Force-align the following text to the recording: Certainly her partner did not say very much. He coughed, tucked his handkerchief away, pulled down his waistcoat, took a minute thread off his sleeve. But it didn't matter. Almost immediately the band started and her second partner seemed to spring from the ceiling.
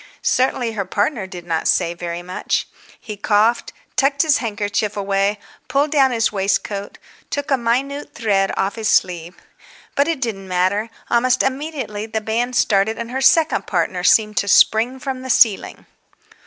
Certainly 0.23 0.71
her 0.71 0.83
partner 0.83 1.27
did 1.27 1.45
not 1.45 1.67
say 1.67 1.93
very 1.93 2.23
much. 2.23 2.67
He 2.99 3.15
coughed, 3.15 3.71
tucked 3.95 4.23
his 4.23 4.37
handkerchief 4.39 4.97
away, 4.97 5.37
pulled 5.67 5.91
down 5.91 6.09
his 6.09 6.31
waistcoat, 6.31 6.97
took 7.29 7.51
a 7.51 7.55
minute 7.55 8.15
thread 8.15 8.51
off 8.57 8.73
his 8.77 8.89
sleeve. 8.89 9.35
But 9.93 10.07
it 10.07 10.19
didn't 10.19 10.47
matter. 10.47 10.89
Almost 11.11 11.43
immediately 11.43 12.07
the 12.07 12.19
band 12.19 12.55
started 12.55 12.97
and 12.97 13.11
her 13.11 13.21
second 13.21 13.67
partner 13.67 14.03
seemed 14.03 14.37
to 14.37 14.47
spring 14.47 14.97
from 14.99 15.21
the 15.21 15.29
ceiling. 15.29 15.85